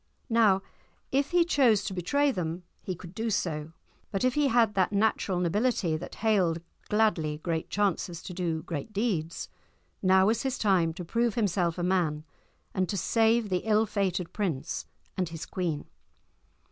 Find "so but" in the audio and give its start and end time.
3.29-4.23